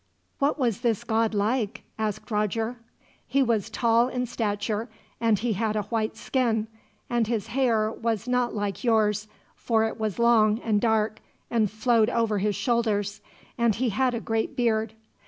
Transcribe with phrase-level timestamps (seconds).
[0.39, 2.77] "What was this god like?" asked Roger.
[3.27, 4.89] "He was tall in stature,
[5.19, 6.65] and he had a white skin;
[7.07, 11.19] and his hair was not like yours, for it was long and dark,
[11.51, 13.21] and flowed over his shoulders,
[13.59, 14.95] and he had a great beard.